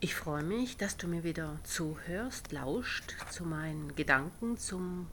Ich 0.00 0.14
freue 0.14 0.44
mich, 0.44 0.76
dass 0.76 0.96
du 0.96 1.08
mir 1.08 1.24
wieder 1.24 1.58
zuhörst, 1.64 2.52
lauscht 2.52 3.16
zu 3.32 3.42
meinen 3.42 3.96
Gedanken 3.96 4.56
zum 4.56 5.08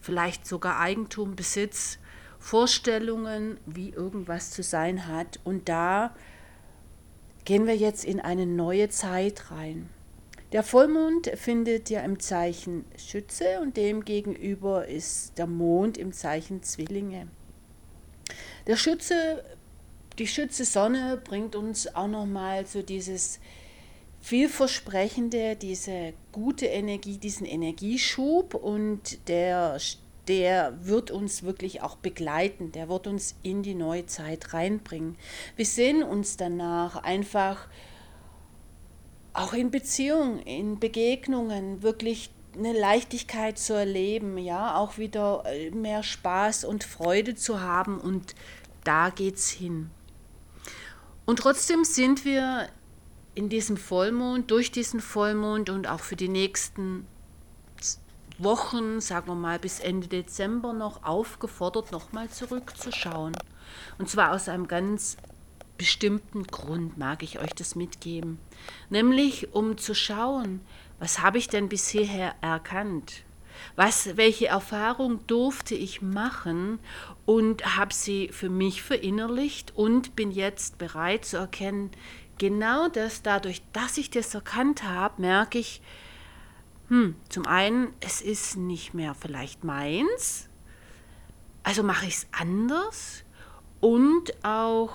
vielleicht 0.01 0.47
sogar 0.47 0.79
Eigentum, 0.79 1.35
Besitz, 1.35 1.99
Vorstellungen, 2.41 3.59
wie 3.67 3.91
irgendwas 3.91 4.51
zu 4.51 4.63
sein 4.63 5.07
hat. 5.07 5.39
Und 5.45 5.69
da 5.69 6.15
gehen 7.45 7.67
wir 7.67 7.77
jetzt 7.77 8.05
in 8.05 8.19
eine 8.19 8.47
neue 8.47 8.89
Zeit 8.89 9.51
rein. 9.53 9.89
Der 10.53 10.65
Vollmond 10.65 11.31
findet 11.37 11.91
ja 11.91 12.01
im 12.01 12.19
Zeichen 12.19 12.85
Schütze 12.97 13.61
und 13.61 13.77
dem 13.77 14.05
gegenüber 14.05 14.89
ist 14.89 15.39
der 15.39 15.47
Mond 15.47 15.97
im 15.97 16.13
Zeichen 16.13 16.65
Zwillinge. 16.65 17.29
Der 18.67 18.77
Schütze, 18.77 19.45
die 20.19 20.27
Schütze 20.27 20.65
Sonne 20.65 21.21
bringt 21.23 21.55
uns 21.55 21.95
auch 21.95 22.09
nochmal 22.09 22.67
so 22.67 22.83
dieses 22.83 23.39
vielversprechende, 24.21 25.55
diese 25.57 26.15
gute 26.33 26.67
Energie, 26.67 27.19
diesen 27.19 27.47
Energieschub 27.47 28.55
und 28.55 29.29
der 29.29 29.79
der 30.29 30.87
wird 30.87 31.11
uns 31.11 31.43
wirklich 31.43 31.83
auch 31.83 31.97
begleiten, 31.97 32.73
der 32.73 32.89
wird 32.89 33.07
uns 33.07 33.37
in 33.43 33.63
die 33.63 33.75
neue 33.75 34.07
Zeit 34.07 34.53
reinbringen. 34.53 35.17
Wir 35.57 35.67
sehen 35.67 36.03
uns 36.03 36.37
danach 36.37 36.97
einfach 37.03 37.69
auch 39.33 39.53
in 39.53 39.71
Beziehungen, 39.71 40.41
in 40.41 40.79
Begegnungen 40.79 41.83
wirklich 41.83 42.31
eine 42.57 42.73
Leichtigkeit 42.73 43.59
zu 43.59 43.75
erleben, 43.75 44.39
ja, 44.39 44.77
auch 44.77 44.99
wieder 44.99 45.45
äh, 45.47 45.71
mehr 45.71 46.03
Spaß 46.03 46.65
und 46.65 46.85
Freude 46.85 47.35
zu 47.35 47.61
haben 47.61 48.01
und 48.01 48.35
da 48.85 49.11
geht's 49.11 49.51
hin. 49.51 49.91
Und 51.27 51.39
trotzdem 51.39 51.85
sind 51.85 52.25
wir 52.25 52.69
in 53.35 53.49
diesem 53.49 53.77
Vollmond, 53.77 54.51
durch 54.51 54.73
diesen 54.73 55.01
Vollmond 55.01 55.71
und 55.71 55.87
auch 55.87 56.01
für 56.01 56.17
die 56.17 56.29
nächsten 56.29 57.07
Wochen, 58.43 59.01
sagen 59.01 59.29
wir 59.29 59.35
mal 59.35 59.59
bis 59.59 59.81
Ende 59.81 60.09
Dezember 60.09 60.73
noch 60.73 61.03
aufgefordert, 61.03 61.93
nochmal 61.93 62.29
zurückzuschauen. 62.29 63.37
Und 63.99 64.09
zwar 64.09 64.33
aus 64.33 64.49
einem 64.49 64.69
ganz 64.69 65.17
bestimmten 65.79 66.45
Grund 66.45 66.99
mag 66.99 67.23
ich 67.23 67.39
euch 67.41 67.55
das 67.55 67.75
mitgeben. 67.75 68.39
Nämlich 68.91 69.55
um 69.55 69.79
zu 69.79 69.95
schauen, 69.95 70.61
was 70.99 71.21
habe 71.21 71.39
ich 71.39 71.49
denn 71.49 71.69
bisher 71.69 72.35
erkannt? 72.43 73.25
Was, 73.77 74.17
welche 74.17 74.49
Erfahrung 74.49 75.27
durfte 75.27 75.75
ich 75.75 76.03
machen 76.03 76.79
und 77.27 77.77
habe 77.77 77.95
sie 77.95 78.29
für 78.29 78.49
mich 78.49 78.83
verinnerlicht 78.83 79.77
und 79.77 80.17
bin 80.17 80.31
jetzt 80.31 80.79
bereit 80.79 81.25
zu 81.25 81.39
erkennen, 81.39 81.91
genau 82.39 82.89
das, 82.89 83.23
dadurch, 83.23 83.63
dass 83.73 83.99
ich 83.99 84.11
das 84.11 84.35
erkannt 84.35 84.83
habe, 84.83 85.21
merke 85.21 85.59
ich, 85.59 85.83
hm, 86.91 87.15
zum 87.29 87.47
einen, 87.47 87.95
es 88.01 88.21
ist 88.21 88.57
nicht 88.57 88.95
mehr 88.95 89.15
vielleicht 89.15 89.63
meins, 89.63 90.49
also 91.63 91.85
mache 91.85 92.07
ich 92.07 92.17
es 92.17 92.27
anders 92.33 93.23
und 93.79 94.45
auch 94.45 94.91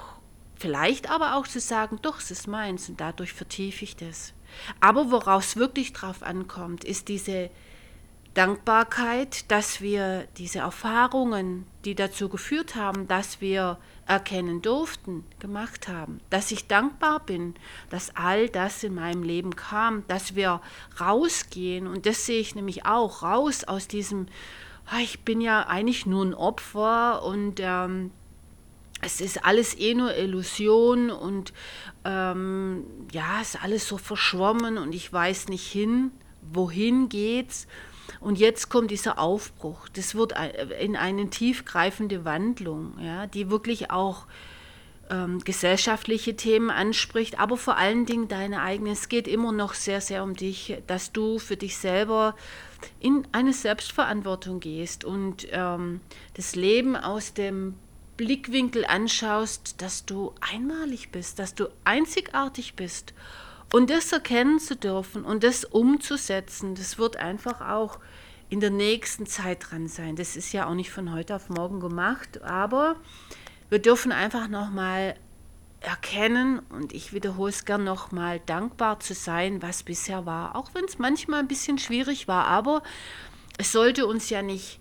vielleicht 0.57 1.09
aber 1.09 1.37
auch 1.37 1.47
zu 1.47 1.61
sagen, 1.61 1.99
doch, 2.01 2.19
es 2.19 2.31
ist 2.31 2.47
meins 2.47 2.89
und 2.89 2.99
dadurch 2.99 3.31
vertiefe 3.31 3.85
ich 3.85 3.95
das. 3.95 4.33
Aber 4.81 5.09
woraus 5.09 5.55
wirklich 5.55 5.93
drauf 5.93 6.21
ankommt, 6.21 6.83
ist 6.83 7.07
diese 7.07 7.49
Dankbarkeit, 8.35 9.49
dass 9.49 9.79
wir 9.79 10.27
diese 10.37 10.59
Erfahrungen, 10.59 11.65
die 11.85 11.95
dazu 11.95 12.27
geführt 12.27 12.75
haben, 12.75 13.07
dass 13.07 13.39
wir 13.39 13.77
erkennen 14.05 14.61
durften, 14.61 15.23
gemacht 15.39 15.87
haben, 15.87 16.19
dass 16.29 16.51
ich 16.51 16.67
dankbar 16.67 17.21
bin, 17.21 17.55
dass 17.89 18.15
all 18.15 18.49
das 18.49 18.83
in 18.83 18.93
meinem 18.93 19.23
Leben 19.23 19.55
kam, 19.55 20.03
dass 20.07 20.35
wir 20.35 20.61
rausgehen 20.99 21.87
und 21.87 22.05
das 22.05 22.25
sehe 22.25 22.39
ich 22.41 22.55
nämlich 22.55 22.85
auch, 22.85 23.23
raus 23.23 23.63
aus 23.63 23.87
diesem, 23.87 24.27
ah, 24.85 24.99
ich 24.99 25.21
bin 25.21 25.39
ja 25.39 25.67
eigentlich 25.67 26.05
nur 26.05 26.25
ein 26.25 26.33
Opfer 26.33 27.23
und 27.23 27.61
ähm, 27.61 28.11
es 29.01 29.21
ist 29.21 29.45
alles 29.45 29.79
eh 29.79 29.93
nur 29.93 30.13
Illusion 30.13 31.09
und 31.09 31.53
ähm, 32.03 32.83
ja, 33.13 33.39
es 33.41 33.55
ist 33.55 33.63
alles 33.63 33.87
so 33.87 33.97
verschwommen 33.97 34.77
und 34.77 34.93
ich 34.93 35.11
weiß 35.11 35.47
nicht 35.47 35.65
hin, 35.65 36.11
wohin 36.41 37.07
geht's. 37.07 37.65
Und 38.19 38.37
jetzt 38.37 38.69
kommt 38.69 38.91
dieser 38.91 39.19
Aufbruch. 39.19 39.87
Das 39.89 40.15
wird 40.15 40.33
in 40.79 40.95
eine 40.95 41.29
tiefgreifende 41.29 42.25
Wandlung, 42.25 42.97
ja, 42.99 43.27
die 43.27 43.49
wirklich 43.49 43.91
auch 43.91 44.25
ähm, 45.09 45.39
gesellschaftliche 45.39 46.35
Themen 46.35 46.69
anspricht, 46.69 47.39
aber 47.39 47.57
vor 47.57 47.77
allen 47.77 48.05
Dingen 48.05 48.27
deine 48.27 48.61
eigene. 48.61 48.91
Es 48.91 49.09
geht 49.09 49.27
immer 49.27 49.51
noch 49.51 49.73
sehr, 49.73 50.01
sehr 50.01 50.23
um 50.23 50.35
dich, 50.35 50.77
dass 50.87 51.11
du 51.11 51.39
für 51.39 51.57
dich 51.57 51.77
selber 51.77 52.35
in 52.99 53.27
eine 53.31 53.53
Selbstverantwortung 53.53 54.59
gehst 54.59 55.03
und 55.05 55.47
ähm, 55.51 56.01
das 56.33 56.55
Leben 56.55 56.95
aus 56.95 57.33
dem 57.33 57.75
Blickwinkel 58.17 58.85
anschaust, 58.85 59.81
dass 59.81 60.05
du 60.05 60.33
einmalig 60.39 61.11
bist, 61.11 61.39
dass 61.39 61.53
du 61.53 61.67
einzigartig 61.83 62.75
bist 62.75 63.13
und 63.75 63.89
das 63.89 64.13
erkennen 64.13 64.57
zu 64.57 64.77
dürfen 64.77 65.25
und 65.25 65.43
das 65.43 65.65
umzusetzen, 65.65 66.75
das 66.75 66.97
wird 66.97 67.17
einfach 67.17 67.59
auch 67.59 67.99
in 68.47 68.61
der 68.61 68.69
nächsten 68.69 69.25
Zeit 69.25 69.69
dran 69.69 69.89
sein. 69.89 70.15
Das 70.15 70.37
ist 70.37 70.53
ja 70.53 70.67
auch 70.67 70.75
nicht 70.75 70.91
von 70.91 71.11
heute 71.11 71.35
auf 71.35 71.49
morgen 71.49 71.81
gemacht, 71.81 72.41
aber 72.41 72.95
wir 73.67 73.79
dürfen 73.79 74.13
einfach 74.13 74.47
nochmal 74.47 75.15
erkennen 75.81 76.59
und 76.69 76.93
ich 76.93 77.11
wiederhole 77.11 77.49
es 77.49 77.65
gern 77.65 77.83
nochmal, 77.83 78.39
dankbar 78.45 79.01
zu 79.01 79.13
sein, 79.13 79.61
was 79.61 79.83
bisher 79.83 80.25
war, 80.25 80.55
auch 80.55 80.69
wenn 80.73 80.85
es 80.85 80.97
manchmal 80.97 81.41
ein 81.41 81.49
bisschen 81.49 81.77
schwierig 81.77 82.29
war, 82.29 82.45
aber 82.45 82.81
es 83.57 83.73
sollte 83.73 84.07
uns 84.07 84.29
ja 84.29 84.41
nicht 84.41 84.79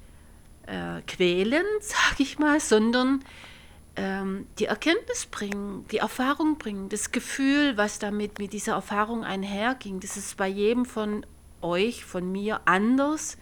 äh, 0.69 1.00
quälen, 1.08 1.67
sage 1.81 2.23
ich 2.23 2.38
mal, 2.38 2.61
sondern 2.61 3.25
ähm, 3.96 4.46
die 4.58 4.67
Erkenntnis 4.67 5.26
bringen, 5.26 5.87
die 5.91 5.99
Erfahrung 5.99 6.58
bringen, 6.58 6.88
das 6.88 7.12
Gefühl, 7.12 7.76
was 7.76 7.99
damit 7.99 8.38
mit 8.38 8.52
dieser 8.52 8.73
Erfahrung 8.73 9.25
einherging. 9.25 10.00
Das 10.00 10.17
ist 10.17 10.37
bei 10.37 10.49
jedem 10.49 10.85
von 10.85 11.25
euch, 11.61 12.05
von 12.05 12.31
mir 12.31 12.61
anders. 12.64 13.38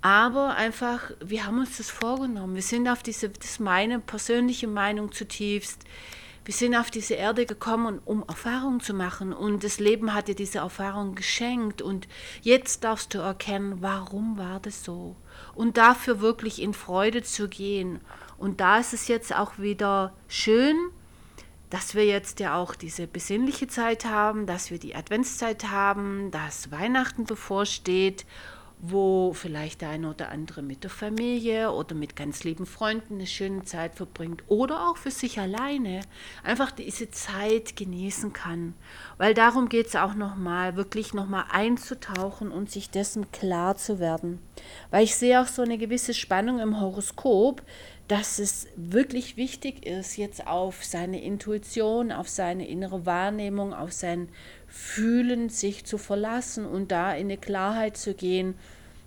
Aber 0.00 0.54
einfach, 0.54 1.10
wir 1.20 1.46
haben 1.46 1.58
uns 1.58 1.78
das 1.78 1.90
vorgenommen. 1.90 2.54
Wir 2.54 2.62
sind 2.62 2.88
auf 2.88 3.02
diese, 3.02 3.28
das 3.28 3.50
ist 3.50 3.60
meine 3.60 3.98
persönliche 3.98 4.68
Meinung 4.68 5.12
zutiefst. 5.12 5.82
Wir 6.44 6.54
sind 6.54 6.76
auf 6.76 6.92
diese 6.92 7.14
Erde 7.14 7.44
gekommen, 7.44 8.00
um 8.04 8.22
Erfahrungen 8.28 8.78
zu 8.78 8.94
machen. 8.94 9.32
Und 9.32 9.64
das 9.64 9.80
Leben 9.80 10.14
hat 10.14 10.28
dir 10.28 10.36
diese 10.36 10.58
Erfahrung 10.58 11.16
geschenkt. 11.16 11.82
Und 11.82 12.06
jetzt 12.40 12.84
darfst 12.84 13.14
du 13.14 13.18
erkennen, 13.18 13.78
warum 13.80 14.38
war 14.38 14.60
das 14.60 14.84
so. 14.84 15.16
Und 15.56 15.76
dafür 15.76 16.20
wirklich 16.20 16.62
in 16.62 16.72
Freude 16.72 17.24
zu 17.24 17.48
gehen 17.48 18.00
und 18.38 18.60
da 18.60 18.78
ist 18.78 18.92
es 18.92 19.08
jetzt 19.08 19.34
auch 19.34 19.58
wieder 19.58 20.12
schön, 20.28 20.76
dass 21.70 21.94
wir 21.94 22.04
jetzt 22.04 22.40
ja 22.40 22.56
auch 22.56 22.74
diese 22.74 23.06
besinnliche 23.06 23.66
Zeit 23.66 24.04
haben, 24.04 24.46
dass 24.46 24.70
wir 24.70 24.78
die 24.78 24.94
Adventszeit 24.94 25.70
haben, 25.70 26.30
dass 26.30 26.70
Weihnachten 26.70 27.24
bevorsteht 27.24 28.24
wo 28.78 29.32
vielleicht 29.32 29.80
der 29.80 29.88
eine 29.88 30.10
oder 30.10 30.28
andere 30.28 30.60
mit 30.60 30.84
der 30.84 30.90
Familie 30.90 31.72
oder 31.72 31.94
mit 31.94 32.14
ganz 32.14 32.44
lieben 32.44 32.66
Freunden 32.66 33.14
eine 33.14 33.26
schöne 33.26 33.64
Zeit 33.64 33.94
verbringt 33.94 34.42
oder 34.48 34.88
auch 34.88 34.98
für 34.98 35.10
sich 35.10 35.40
alleine 35.40 36.02
einfach 36.44 36.70
diese 36.70 37.10
Zeit 37.10 37.76
genießen 37.76 38.34
kann. 38.34 38.74
Weil 39.16 39.32
darum 39.32 39.70
geht 39.70 39.86
es 39.86 39.96
auch 39.96 40.14
nochmal, 40.14 40.76
wirklich 40.76 41.14
nochmal 41.14 41.44
einzutauchen 41.50 42.50
und 42.50 42.70
sich 42.70 42.90
dessen 42.90 43.32
klar 43.32 43.76
zu 43.76 43.98
werden. 43.98 44.40
Weil 44.90 45.04
ich 45.04 45.16
sehe 45.16 45.40
auch 45.40 45.46
so 45.46 45.62
eine 45.62 45.78
gewisse 45.78 46.12
Spannung 46.12 46.58
im 46.58 46.78
Horoskop, 46.78 47.62
dass 48.08 48.38
es 48.38 48.68
wirklich 48.76 49.36
wichtig 49.36 49.84
ist, 49.84 50.16
jetzt 50.16 50.46
auf 50.46 50.84
seine 50.84 51.22
Intuition, 51.22 52.12
auf 52.12 52.28
seine 52.28 52.68
innere 52.68 53.04
Wahrnehmung, 53.04 53.74
auf 53.74 53.92
sein 53.92 54.28
Fühlen 54.66 55.48
sich 55.48 55.84
zu 55.84 55.98
verlassen 55.98 56.66
und 56.66 56.92
da 56.92 57.12
in 57.12 57.26
eine 57.26 57.38
Klarheit 57.38 57.96
zu 57.96 58.14
gehen, 58.14 58.54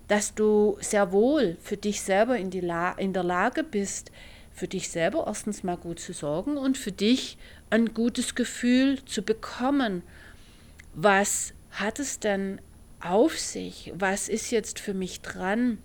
dass 0.08 0.34
du 0.34 0.76
sehr 0.80 1.12
wohl 1.12 1.56
für 1.60 1.76
dich 1.76 2.00
selber 2.00 2.36
in, 2.36 2.50
die 2.50 2.60
La 2.60 2.92
in 2.92 3.12
der 3.12 3.22
Lage 3.22 3.62
bist, 3.62 4.10
für 4.52 4.66
dich 4.66 4.88
selber 4.88 5.24
erstens 5.26 5.62
mal 5.62 5.76
gut 5.76 6.00
zu 6.00 6.12
sorgen 6.12 6.56
und 6.56 6.76
für 6.76 6.92
dich 6.92 7.38
ein 7.70 7.94
gutes 7.94 8.34
Gefühl 8.34 9.04
zu 9.04 9.22
bekommen. 9.22 10.02
Was 10.94 11.54
hat 11.70 12.00
es 12.00 12.18
denn 12.18 12.60
auf 13.00 13.38
sich? 13.38 13.92
Was 13.96 14.28
ist 14.28 14.50
jetzt 14.50 14.80
für 14.80 14.94
mich 14.94 15.20
dran? 15.22 15.78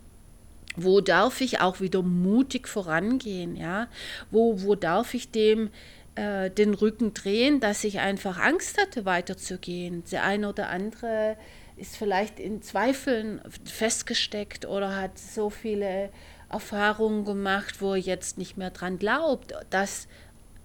Wo 0.75 0.99
darf 0.99 1.39
ich 1.39 1.61
auch 1.61 1.79
wieder 1.79 2.01
mutig 2.01 2.67
vorangehen? 2.67 3.55
Ja? 3.55 3.87
Wo, 4.31 4.61
wo 4.63 4.75
darf 4.75 5.13
ich 5.13 5.31
dem 5.31 5.69
äh, 6.15 6.49
den 6.49 6.73
Rücken 6.73 7.13
drehen, 7.13 7.59
dass 7.59 7.83
ich 7.83 7.99
einfach 7.99 8.39
Angst 8.39 8.79
hatte, 8.79 9.05
weiterzugehen? 9.05 10.03
Der 10.11 10.23
eine 10.23 10.49
oder 10.49 10.69
andere 10.69 11.37
ist 11.77 11.97
vielleicht 11.97 12.39
in 12.39 12.61
Zweifeln 12.61 13.41
festgesteckt 13.65 14.65
oder 14.65 14.95
hat 14.95 15.19
so 15.19 15.49
viele 15.49 16.09
Erfahrungen 16.49 17.25
gemacht, 17.25 17.81
wo 17.81 17.93
er 17.93 17.99
jetzt 17.99 18.37
nicht 18.37 18.57
mehr 18.57 18.69
dran 18.69 18.97
glaubt, 18.97 19.53
dass 19.69 20.07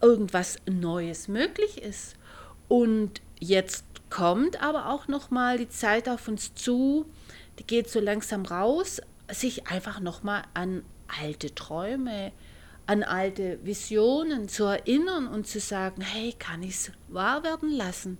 irgendwas 0.00 0.58
Neues 0.66 1.28
möglich 1.28 1.82
ist. 1.82 2.14
Und 2.68 3.20
jetzt 3.38 3.84
kommt 4.08 4.62
aber 4.62 4.90
auch 4.90 5.08
noch 5.08 5.30
mal 5.30 5.58
die 5.58 5.68
Zeit 5.68 6.08
auf 6.08 6.28
uns 6.28 6.54
zu, 6.54 7.06
die 7.58 7.66
geht 7.66 7.90
so 7.90 8.00
langsam 8.00 8.44
raus, 8.44 9.00
sich 9.30 9.66
einfach 9.66 10.00
noch 10.00 10.22
mal 10.22 10.42
an 10.54 10.84
alte 11.20 11.54
Träume, 11.54 12.32
an 12.90 13.02
alte 13.02 13.58
Visionen 13.64 14.48
zu 14.48 14.64
erinnern 14.64 15.28
und 15.28 15.46
zu 15.46 15.60
sagen, 15.60 16.02
hey, 16.02 16.34
kann 16.38 16.62
ich 16.62 16.70
es 16.70 16.92
wahr 17.08 17.44
werden 17.44 17.70
lassen? 17.70 18.18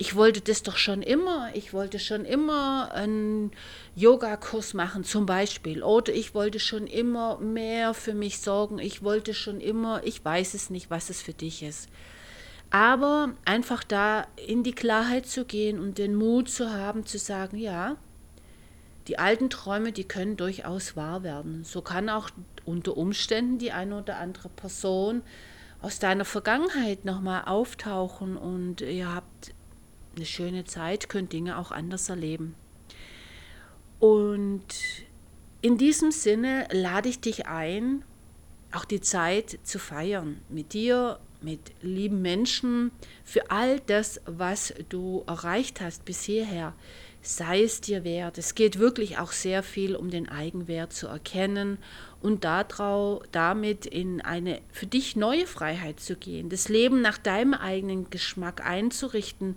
ich 0.00 0.16
wollte 0.16 0.40
das 0.40 0.62
doch 0.62 0.78
schon 0.78 1.02
immer. 1.02 1.50
Ich 1.52 1.74
wollte 1.74 1.98
schon 1.98 2.24
immer 2.24 2.90
einen 2.94 3.50
Yogakurs 3.94 4.72
machen 4.72 5.04
zum 5.04 5.26
Beispiel. 5.26 5.82
Oder 5.82 6.14
ich 6.14 6.34
wollte 6.34 6.58
schon 6.58 6.86
immer 6.86 7.38
mehr 7.38 7.92
für 7.92 8.14
mich 8.14 8.38
sorgen. 8.38 8.78
Ich 8.78 9.02
wollte 9.02 9.34
schon 9.34 9.60
immer, 9.60 10.02
ich 10.02 10.24
weiß 10.24 10.54
es 10.54 10.70
nicht, 10.70 10.88
was 10.88 11.10
es 11.10 11.20
für 11.20 11.34
dich 11.34 11.62
ist. 11.62 11.90
Aber 12.70 13.34
einfach 13.44 13.84
da 13.84 14.26
in 14.36 14.62
die 14.62 14.72
Klarheit 14.72 15.26
zu 15.26 15.44
gehen 15.44 15.78
und 15.78 15.98
den 15.98 16.14
Mut 16.14 16.48
zu 16.48 16.72
haben, 16.72 17.04
zu 17.04 17.18
sagen, 17.18 17.58
ja, 17.58 17.98
die 19.06 19.18
alten 19.18 19.50
Träume, 19.50 19.92
die 19.92 20.04
können 20.04 20.38
durchaus 20.38 20.96
wahr 20.96 21.22
werden. 21.22 21.64
So 21.64 21.82
kann 21.82 22.08
auch 22.08 22.30
unter 22.70 22.96
Umständen 22.96 23.58
die 23.58 23.72
eine 23.72 23.98
oder 23.98 24.18
andere 24.18 24.48
Person 24.48 25.22
aus 25.82 25.98
deiner 25.98 26.24
Vergangenheit 26.24 27.04
nochmal 27.04 27.44
auftauchen 27.44 28.36
und 28.36 28.80
ihr 28.82 29.14
habt 29.14 29.52
eine 30.16 30.26
schöne 30.26 30.64
Zeit, 30.64 31.08
könnt 31.08 31.32
Dinge 31.32 31.58
auch 31.58 31.70
anders 31.70 32.08
erleben. 32.08 32.54
Und 33.98 34.64
in 35.62 35.76
diesem 35.76 36.10
Sinne 36.10 36.66
lade 36.72 37.08
ich 37.08 37.20
dich 37.20 37.46
ein, 37.46 38.04
auch 38.72 38.84
die 38.84 39.00
Zeit 39.00 39.58
zu 39.62 39.78
feiern 39.78 40.40
mit 40.48 40.72
dir, 40.72 41.18
mit 41.42 41.72
lieben 41.82 42.22
Menschen, 42.22 42.92
für 43.24 43.50
all 43.50 43.80
das, 43.80 44.20
was 44.26 44.74
du 44.88 45.24
erreicht 45.26 45.80
hast 45.80 46.04
bis 46.04 46.22
hierher. 46.22 46.74
Sei 47.22 47.62
es 47.62 47.80
dir 47.80 48.02
wert. 48.02 48.38
Es 48.38 48.54
geht 48.54 48.78
wirklich 48.78 49.18
auch 49.18 49.32
sehr 49.32 49.62
viel 49.62 49.94
um 49.94 50.10
den 50.10 50.28
Eigenwert 50.28 50.92
zu 50.92 51.06
erkennen 51.06 51.78
und 52.20 52.44
dadrau, 52.44 53.22
damit 53.30 53.84
in 53.84 54.20
eine 54.20 54.60
für 54.72 54.86
dich 54.86 55.16
neue 55.16 55.46
Freiheit 55.46 56.00
zu 56.00 56.16
gehen, 56.16 56.48
das 56.48 56.68
Leben 56.68 57.02
nach 57.02 57.18
deinem 57.18 57.54
eigenen 57.54 58.08
Geschmack 58.10 58.64
einzurichten 58.66 59.56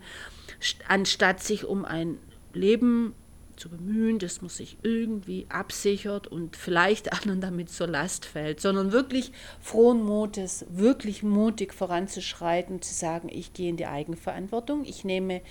anstatt 0.88 1.44
sich 1.44 1.65
um 1.65 1.86
ein 1.86 2.18
Leben 2.54 3.13
zu 3.55 3.69
bemühen, 3.69 4.19
das 4.19 4.41
man 4.41 4.50
sich 4.50 4.77
irgendwie 4.81 5.45
absichert 5.50 6.27
und 6.27 6.55
vielleicht 6.55 7.13
anderen 7.13 7.41
damit 7.41 7.69
zur 7.69 7.88
Last 7.88 8.25
fällt, 8.25 8.59
sondern 8.59 8.91
wirklich 8.91 9.31
frohen 9.61 10.03
Mutes, 10.03 10.65
wirklich 10.69 11.23
mutig 11.23 11.73
voranzuschreiten, 11.73 12.81
zu 12.81 12.94
sagen, 12.94 13.29
ich 13.31 13.53
gehe 13.53 13.69
in 13.69 13.77
die 13.77 13.85
Eigenverantwortung, 13.85 14.85
ich 14.85 15.03
nehme 15.03 15.41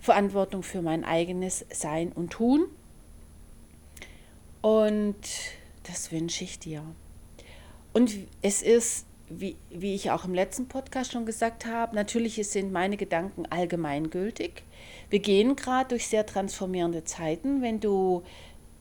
Verantwortung 0.00 0.62
für 0.62 0.82
mein 0.82 1.04
eigenes 1.04 1.66
Sein 1.72 2.12
und 2.12 2.30
Tun. 2.30 2.66
Und 4.60 5.16
das 5.84 6.12
wünsche 6.12 6.44
ich 6.44 6.58
dir. 6.58 6.84
Und 7.92 8.14
es 8.42 8.62
ist 8.62 9.07
wie, 9.30 9.56
wie 9.70 9.94
ich 9.94 10.10
auch 10.10 10.24
im 10.24 10.34
letzten 10.34 10.68
Podcast 10.68 11.12
schon 11.12 11.26
gesagt 11.26 11.66
habe, 11.66 11.94
natürlich 11.94 12.34
sind 12.48 12.72
meine 12.72 12.96
Gedanken 12.96 13.46
allgemeingültig. 13.46 14.62
Wir 15.10 15.20
gehen 15.20 15.56
gerade 15.56 15.90
durch 15.90 16.06
sehr 16.06 16.26
transformierende 16.26 17.04
Zeiten. 17.04 17.62
Wenn 17.62 17.80
du 17.80 18.22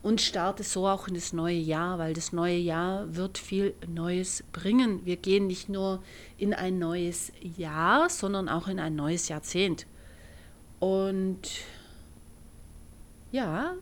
und 0.00 0.22
starte 0.22 0.62
so 0.62 0.88
auch 0.88 1.08
in 1.08 1.14
das 1.14 1.34
neue 1.34 1.58
Jahr, 1.58 1.98
weil 1.98 2.14
das 2.14 2.32
neue 2.32 2.56
Jahr 2.56 3.14
wird 3.14 3.36
viel 3.36 3.74
Neues 3.86 4.44
bringen. 4.50 5.04
Wir 5.04 5.16
gehen 5.16 5.46
nicht 5.46 5.68
nur 5.68 6.02
in 6.38 6.54
ein 6.54 6.78
neues 6.78 7.32
Jahr, 7.42 8.08
sondern 8.08 8.48
auch 8.48 8.66
in 8.66 8.80
ein 8.80 8.96
neues 8.96 9.28
Jahrzehnt. 9.28 9.86
Und 10.80 11.50
ja, 13.32 13.74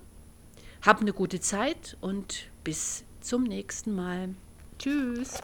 hab 0.82 1.00
eine 1.00 1.12
gute 1.12 1.40
Zeit 1.40 1.96
und 2.00 2.50
bis 2.64 3.04
zum 3.20 3.42
nächsten 3.44 3.94
Mal. 3.94 4.34
Tschüss. 4.78 5.40